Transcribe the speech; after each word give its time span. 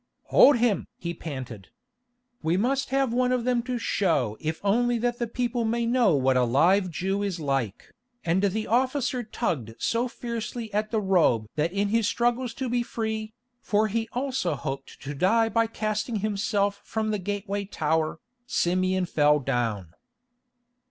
"Hold 0.33 0.57
him!" 0.57 0.87
he 0.97 1.13
panted. 1.13 1.67
"We 2.41 2.57
must 2.57 2.89
have 2.89 3.13
one 3.13 3.31
of 3.31 3.43
them 3.43 3.61
to 3.61 3.77
show 3.77 4.35
if 4.39 4.59
only 4.63 4.97
that 4.97 5.19
the 5.19 5.27
people 5.27 5.63
may 5.63 5.85
know 5.85 6.15
what 6.15 6.35
a 6.35 6.43
live 6.43 6.89
Jew 6.89 7.21
is 7.21 7.39
like," 7.39 7.93
and 8.25 8.41
the 8.41 8.65
officer 8.65 9.21
tugged 9.23 9.75
so 9.77 10.07
fiercely 10.07 10.73
at 10.73 10.89
the 10.89 10.99
robe 10.99 11.45
that 11.55 11.71
in 11.71 11.89
his 11.89 12.07
struggles 12.07 12.55
to 12.55 12.67
be 12.67 12.81
free, 12.81 13.33
for 13.61 13.89
he 13.89 14.09
also 14.11 14.55
hoped 14.55 14.99
to 15.03 15.13
die 15.13 15.49
by 15.49 15.67
casting 15.67 16.15
himself 16.15 16.81
from 16.83 17.11
the 17.11 17.19
gateway 17.19 17.63
tower, 17.65 18.17
Simeon 18.47 19.05
fell 19.05 19.37
down. 19.39 19.91